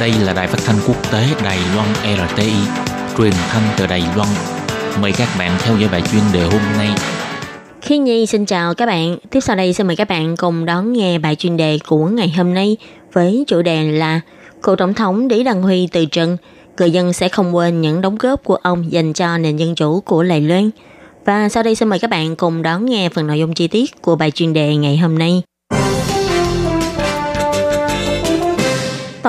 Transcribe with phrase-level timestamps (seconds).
[0.00, 1.88] Đây là đài phát thanh quốc tế Đài Loan
[2.28, 2.52] RTI,
[3.18, 4.28] truyền thanh từ Đài Loan.
[5.00, 6.88] Mời các bạn theo dõi bài chuyên đề hôm nay.
[7.82, 9.18] Khi Nhi xin chào các bạn.
[9.30, 12.32] Tiếp sau đây xin mời các bạn cùng đón nghe bài chuyên đề của ngày
[12.36, 12.76] hôm nay
[13.12, 14.20] với chủ đề là
[14.62, 16.36] Cựu Tổng thống Lý Đăng Huy từ trần,
[16.78, 20.00] người dân sẽ không quên những đóng góp của ông dành cho nền dân chủ
[20.00, 20.70] của Lài Loan.
[21.24, 24.02] Và sau đây xin mời các bạn cùng đón nghe phần nội dung chi tiết
[24.02, 25.42] của bài chuyên đề ngày hôm nay.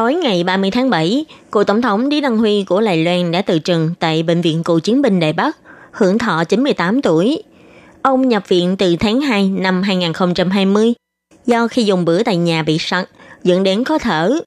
[0.02, 3.42] Tối ngày 30 tháng 7, cựu tổng thống Lý Đăng Huy của Lài Loan đã
[3.42, 5.58] từ trần tại Bệnh viện Cựu chiến binh Đài Bắc,
[5.92, 7.44] hưởng thọ 98 tuổi.
[8.02, 10.94] Ông nhập viện từ tháng 2 năm 2020
[11.46, 13.10] do khi dùng bữa tại nhà bị sặc,
[13.44, 14.40] dẫn đến khó thở.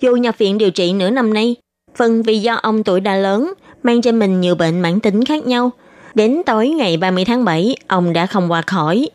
[0.00, 1.56] Dù nhập viện điều trị nửa năm nay,
[1.96, 3.52] phần vì do ông tuổi đã lớn,
[3.82, 5.70] mang trên mình nhiều bệnh mãn tính khác nhau.
[6.14, 9.08] Đến tối ngày 30 tháng 7, ông đã không qua khỏi.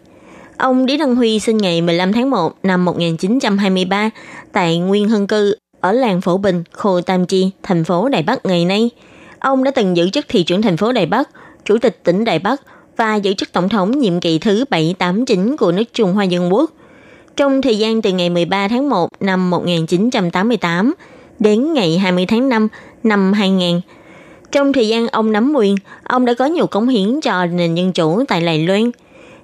[0.57, 4.09] Ông Lý Đăng Huy sinh ngày 15 tháng 1 năm 1923
[4.51, 8.45] tại Nguyên Hưng Cư ở làng Phổ Bình, khu Tam Chi, thành phố Đài Bắc
[8.45, 8.89] ngày nay.
[9.39, 11.29] Ông đã từng giữ chức thị trưởng thành phố Đài Bắc,
[11.65, 12.61] chủ tịch tỉnh Đài Bắc
[12.97, 16.71] và giữ chức tổng thống nhiệm kỳ thứ 789 của nước Trung Hoa Dân Quốc.
[17.35, 20.93] Trong thời gian từ ngày 13 tháng 1 năm 1988
[21.39, 22.67] đến ngày 20 tháng 5
[23.03, 23.81] năm 2000,
[24.51, 27.91] trong thời gian ông nắm quyền, ông đã có nhiều cống hiến cho nền dân
[27.91, 28.91] chủ tại Đài Loan.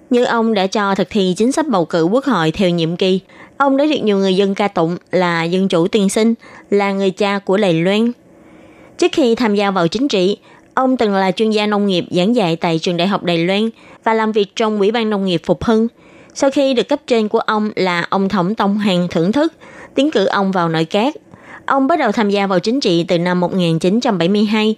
[0.09, 3.19] Như ông đã cho thực thi chính sách bầu cử quốc hội theo nhiệm kỳ,
[3.61, 6.33] Ông đã được nhiều người dân ca tụng là dân chủ tiên sinh,
[6.69, 8.11] là người cha của Lầy Loan.
[8.97, 10.37] Trước khi tham gia vào chính trị,
[10.73, 13.69] ông từng là chuyên gia nông nghiệp giảng dạy tại trường đại học Đài Loan
[14.03, 15.87] và làm việc trong Ủy ban Nông nghiệp Phục Hưng.
[16.33, 19.53] Sau khi được cấp trên của ông là ông Thống Tông Hằng thưởng thức,
[19.95, 21.15] tiến cử ông vào nội các.
[21.65, 24.75] Ông bắt đầu tham gia vào chính trị từ năm 1972.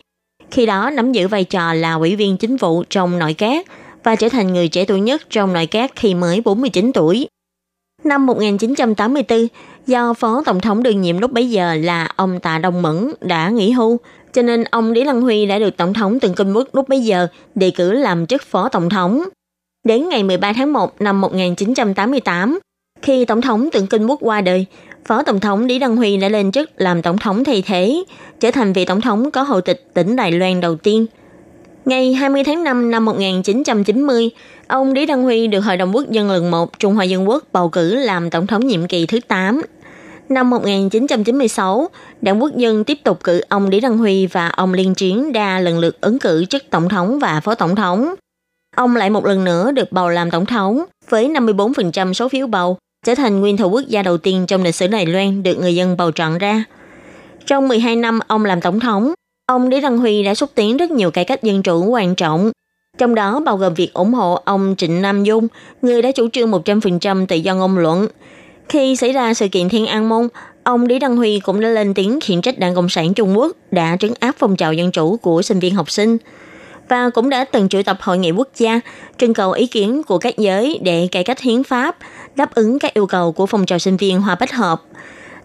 [0.52, 3.68] Khi đó nắm giữ vai trò là ủy viên chính vụ trong nội các
[4.04, 7.28] và trở thành người trẻ tuổi nhất trong nội các khi mới 49 tuổi.
[8.04, 9.48] Năm 1984,
[9.88, 13.50] do Phó Tổng thống đương nhiệm lúc bấy giờ là ông Tạ Đông Mẫn đã
[13.50, 14.00] nghỉ hưu,
[14.34, 17.02] cho nên ông Lý Lăng Huy đã được Tổng thống Từng Kinh Quốc lúc bấy
[17.02, 19.24] giờ đề cử làm chức Phó Tổng thống.
[19.84, 22.60] Đến ngày 13 tháng 1 năm 1988,
[23.02, 24.66] khi Tổng thống Từng Kinh Quốc qua đời,
[25.06, 28.04] Phó Tổng thống Lý Đăng Huy đã lên chức làm Tổng thống thay thế,
[28.40, 31.06] trở thành vị Tổng thống có hậu tịch tỉnh Đài Loan đầu tiên.
[31.86, 34.30] Ngày 20 tháng 5 năm 1990,
[34.68, 37.44] Ông Lý Đăng Huy được Hội đồng Quốc dân lần 1 Trung Hoa Dân Quốc
[37.54, 39.62] bầu cử làm tổng thống nhiệm kỳ thứ 8.
[40.30, 41.90] Năm 1996,
[42.22, 45.60] Đảng Quốc dân tiếp tục cử ông Lý Đăng Huy và ông Liên Chiến đa
[45.60, 48.16] lần lượt ứng cử chức tổng thống và phó tổng thống.
[48.76, 52.78] Ông lại một lần nữa được bầu làm tổng thống với 54% số phiếu bầu,
[53.06, 55.76] trở thành nguyên thủ quốc gia đầu tiên trong lịch sử Đài Loan được người
[55.76, 56.64] dân bầu chọn ra.
[57.46, 59.14] Trong 12 năm ông làm tổng thống,
[59.52, 62.52] ông Lý Đăng Huy đã xúc tiến rất nhiều cải cách dân chủ quan trọng,
[62.98, 65.48] trong đó bao gồm việc ủng hộ ông Trịnh Nam Dung,
[65.82, 68.08] người đã chủ trương 100% tự do ngôn luận.
[68.70, 70.28] Khi xảy ra sự kiện Thiên An Môn,
[70.64, 73.58] ông Lý Đăng Huy cũng đã lên tiếng khiển trách Đảng Cộng sản Trung Quốc
[73.72, 76.18] đã trấn áp phong trào dân chủ của sinh viên học sinh
[76.90, 78.80] và cũng đã từng triệu tập hội nghị quốc gia
[79.18, 81.98] trưng cầu ý kiến của các giới để cải cách hiến pháp,
[82.36, 84.82] đáp ứng các yêu cầu của phong trào sinh viên hòa Bách Hợp.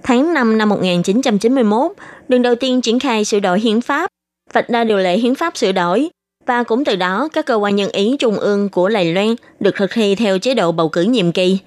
[0.06, 1.92] Tháng 5 năm 1991,
[2.28, 4.10] lần đầu tiên triển khai sửa đổi hiến pháp,
[4.52, 6.08] vạch ra điều lệ hiến pháp sửa đổi
[6.46, 9.74] và cũng từ đó các cơ quan nhân ý trung ương của Lài Loan được
[9.76, 11.58] thực thi theo chế độ bầu cử nhiệm kỳ.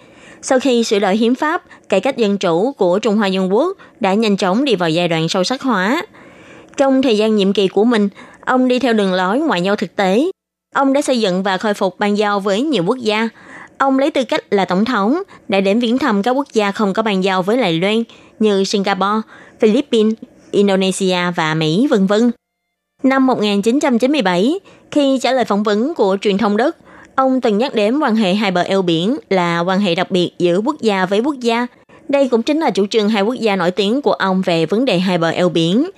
[0.41, 3.77] Sau khi sửa đổi hiến pháp, cải cách dân chủ của Trung Hoa Dân Quốc
[3.99, 6.05] đã nhanh chóng đi vào giai đoạn sâu sắc hóa.
[6.77, 8.09] Trong thời gian nhiệm kỳ của mình,
[8.45, 10.31] ông đi theo đường lối ngoại giao thực tế.
[10.75, 13.29] Ông đã xây dựng và khôi phục ban giao với nhiều quốc gia.
[13.79, 16.93] Ông lấy tư cách là tổng thống đã đến viếng thăm các quốc gia không
[16.93, 18.03] có bàn giao với Đài Loan
[18.39, 19.21] như Singapore,
[19.59, 20.13] Philippines,
[20.51, 22.31] Indonesia và Mỹ, vân vân.
[23.03, 24.59] Năm 1997,
[24.91, 26.75] khi trả lời phỏng vấn của truyền thông Đức,
[27.15, 30.31] ông từng nhắc đến quan hệ hai bờ eo biển là quan hệ đặc biệt
[30.39, 31.67] giữa quốc gia với quốc gia.
[32.09, 34.85] Đây cũng chính là chủ trương hai quốc gia nổi tiếng của ông về vấn
[34.85, 35.89] đề hai bờ eo biển.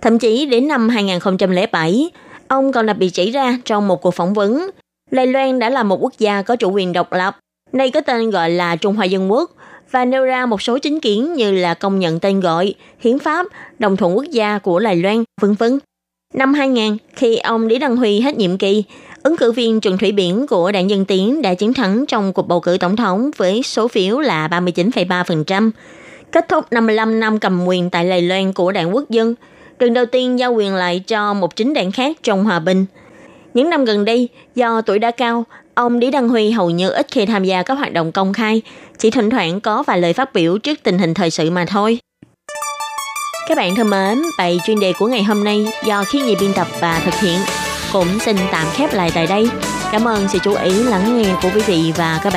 [0.00, 2.10] Thậm chí đến năm 2007,
[2.48, 4.70] ông còn đặc biệt chỉ ra trong một cuộc phỏng vấn,
[5.12, 7.38] Đài Loan đã là một quốc gia có chủ quyền độc lập,
[7.72, 9.50] nay có tên gọi là Trung Hoa Dân Quốc,
[9.90, 13.46] và nêu ra một số chính kiến như là công nhận tên gọi, hiến pháp,
[13.78, 15.78] đồng thuận quốc gia của Đài Loan, vân vân.
[16.34, 18.84] Năm 2000, khi ông Lý Đăng Huy hết nhiệm kỳ,
[19.22, 22.48] ứng cử viên Trần Thủy Biển của Đảng Dân Tiến đã chiến thắng trong cuộc
[22.48, 25.70] bầu cử tổng thống với số phiếu là 39,3%,
[26.32, 29.34] kết thúc 55 năm cầm quyền tại Lài Loan của Đảng Quốc dân,
[29.78, 32.86] lần đầu tiên giao quyền lại cho một chính đảng khác trong hòa bình.
[33.54, 35.44] Những năm gần đây, do tuổi đã cao,
[35.74, 38.62] ông Lý Đăng Huy hầu như ít khi tham gia các hoạt động công khai,
[38.98, 41.98] chỉ thỉnh thoảng có vài lời phát biểu trước tình hình thời sự mà thôi.
[43.48, 46.52] Các bạn thân mến, bài chuyên đề của ngày hôm nay do Khi nhị biên
[46.52, 47.40] tập và thực hiện
[47.92, 49.48] cũng xin tạm khép lại tại đây.
[49.92, 52.30] Cảm ơn sự chú ý lắng nghe của quý vị và các bạn.